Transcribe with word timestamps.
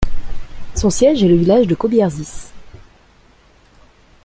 Son 0.73 0.89
siège 0.89 1.21
est 1.23 1.27
le 1.27 1.35
village 1.35 1.67
de 1.67 1.75
Kobierzyce. 1.75 2.51